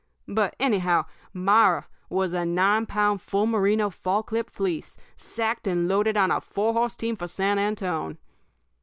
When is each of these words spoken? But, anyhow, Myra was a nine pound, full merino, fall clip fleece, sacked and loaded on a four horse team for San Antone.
But, 0.27 0.55
anyhow, 0.59 1.05
Myra 1.31 1.85
was 2.09 2.33
a 2.33 2.43
nine 2.43 2.87
pound, 2.87 3.21
full 3.21 3.45
merino, 3.45 3.91
fall 3.91 4.23
clip 4.23 4.49
fleece, 4.49 4.97
sacked 5.15 5.67
and 5.67 5.87
loaded 5.87 6.17
on 6.17 6.31
a 6.31 6.41
four 6.41 6.73
horse 6.73 6.95
team 6.95 7.15
for 7.15 7.27
San 7.27 7.59
Antone. 7.59 8.17